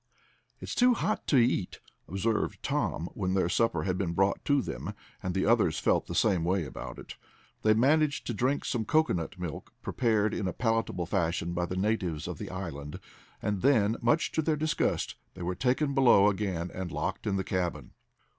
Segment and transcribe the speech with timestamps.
[0.59, 4.95] "It's too hot to eat," observed Tom, when their supper had been brought to them,
[5.21, 7.17] and the others felt the same way about it.
[7.61, 12.27] They managed to drink some cocoanut milk, prepared in a palatable fashion by the natives
[12.27, 12.99] of the island,
[13.43, 17.43] and then, much to their disgust, they were taken below again and locked in the
[17.43, 17.91] cabin.